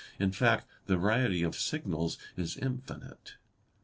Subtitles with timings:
[0.17, 3.35] In fact, the variety of signals is infinite.